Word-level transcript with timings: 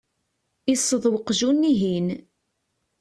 iṣṣeḍ 0.73 1.03
uqjun-ihin. 1.15 2.07